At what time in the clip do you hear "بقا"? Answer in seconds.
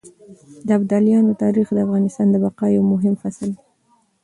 2.43-2.65